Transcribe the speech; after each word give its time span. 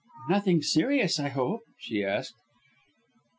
"Nothing 0.29 0.63
serious 0.63 1.19
I 1.19 1.29
hope?" 1.29 1.61
she 1.77 2.03
asked. 2.03 2.33